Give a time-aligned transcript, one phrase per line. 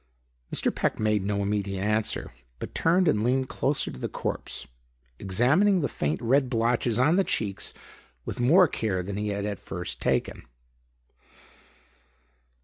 [0.51, 0.73] Mr.
[0.73, 4.65] Peck made no immediate answer, but turned and leaned closer to the corpse,
[5.19, 7.71] examining the faint red blotches on the cheeks
[8.25, 10.41] with more care than he had at first taken.